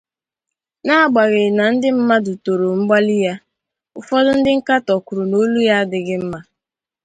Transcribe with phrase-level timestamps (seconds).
[0.85, 3.33] Na-agbanyeghi na ndi mmadụ toro mgbali ya,
[3.99, 6.39] ufodu ndi nkatọ kwuru n'olu ya adighi mma.